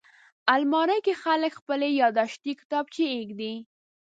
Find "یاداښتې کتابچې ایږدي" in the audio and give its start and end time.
2.01-3.53